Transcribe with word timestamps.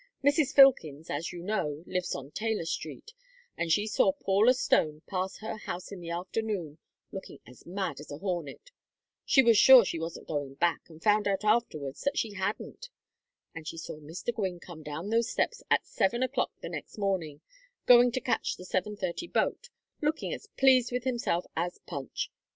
Mrs. 0.23 0.55
Filkins, 0.55 1.11
as 1.11 1.31
you 1.31 1.43
know, 1.43 1.83
lives 1.85 2.15
on 2.15 2.31
Taylor 2.31 2.65
Street, 2.65 3.13
and 3.55 3.71
she 3.71 3.85
saw 3.85 4.11
Paula 4.11 4.55
Stone 4.55 5.03
pass 5.05 5.37
her 5.37 5.57
house 5.57 5.91
in 5.91 5.99
the 5.99 6.09
afternoon 6.09 6.79
looking 7.11 7.37
as 7.45 7.67
mad 7.67 7.99
as 7.99 8.09
a 8.09 8.17
hornet 8.17 8.71
she 9.27 9.43
was 9.43 9.59
sure 9.59 9.85
she 9.85 9.99
wasn't 9.99 10.27
going 10.27 10.55
back, 10.55 10.89
and 10.89 11.03
found 11.03 11.27
out 11.27 11.43
afterwards 11.43 12.01
that 12.01 12.17
she 12.17 12.31
hadn't; 12.33 12.89
and 13.53 13.67
she 13.67 13.77
saw 13.77 13.99
Mr. 13.99 14.33
Gwynne 14.33 14.59
come 14.59 14.81
down 14.81 15.09
those 15.11 15.29
steps 15.29 15.61
at 15.69 15.85
seven 15.85 16.23
o'clock 16.23 16.51
the 16.63 16.69
next 16.69 16.97
morning 16.97 17.41
going 17.85 18.11
to 18.13 18.19
catch 18.21 18.57
the 18.57 18.65
seven 18.65 18.97
thirty 18.97 19.27
boat 19.27 19.69
looking 20.01 20.33
as 20.33 20.47
pleased 20.57 20.91
with 20.91 21.03
himself 21.03 21.45
as 21.55 21.77
Punch. 21.85 22.31